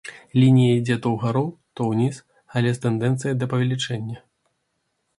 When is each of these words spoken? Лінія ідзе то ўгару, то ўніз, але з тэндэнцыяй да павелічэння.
Лінія 0.43 0.77
ідзе 0.77 0.97
то 1.03 1.11
ўгару, 1.17 1.43
то 1.79 1.91
ўніз, 1.91 2.15
але 2.57 2.75
з 2.79 2.83
тэндэнцыяй 2.89 3.39
да 3.43 3.53
павелічэння. 3.55 4.17